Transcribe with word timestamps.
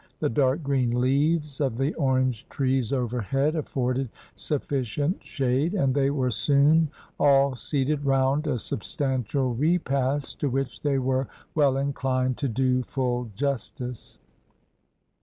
The 0.19 0.29
dark 0.31 0.63
green 0.63 0.99
leaves 0.99 1.61
of 1.61 1.77
the 1.77 1.93
orange 1.93 2.49
trees 2.49 2.91
overhead 2.91 3.55
afforded 3.55 4.09
sufficient 4.33 5.23
shade, 5.23 5.75
and 5.75 5.93
they 5.93 6.09
were 6.09 6.31
soon 6.31 6.89
all 7.19 7.55
seated 7.55 8.03
round 8.03 8.47
a 8.47 8.57
substantial 8.57 9.53
repast, 9.53 10.39
to 10.39 10.49
which 10.49 10.81
they 10.81 10.97
were 10.97 11.27
well 11.53 11.77
inclined 11.77 12.37
to 12.37 12.47
do 12.49 12.81
full 12.81 13.25
justice. 13.35 14.17